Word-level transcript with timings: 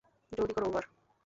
জলদি 0.31 0.53
করো, 0.53 0.65
ওভার। 0.67 0.85